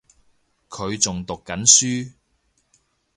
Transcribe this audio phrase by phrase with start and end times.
[0.67, 2.13] 佢仲讀緊書